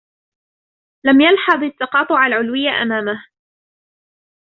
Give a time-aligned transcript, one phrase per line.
[1.05, 3.25] لم يلحظ التقاطع العلوي أمامه.